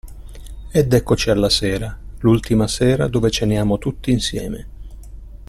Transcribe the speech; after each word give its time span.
Ed 0.71 0.91
eccoci 0.91 1.29
alla 1.29 1.47
sera, 1.47 1.95
l'ultima 2.21 2.67
sera 2.67 3.07
dove 3.07 3.29
ceniamo 3.29 3.77
tutti 3.77 4.09
insieme. 4.09 4.67